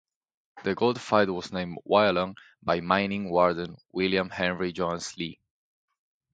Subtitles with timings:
[0.63, 5.39] The goldfield was named Wyalong by mining warden William Henry John Slee.